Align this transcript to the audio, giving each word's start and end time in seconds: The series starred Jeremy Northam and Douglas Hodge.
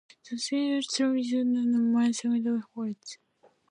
The 0.27 0.39
series 0.39 0.87
starred 0.89 1.21
Jeremy 1.21 1.63
Northam 1.67 2.31
and 2.33 2.43
Douglas 2.43 2.65
Hodge. 2.73 3.19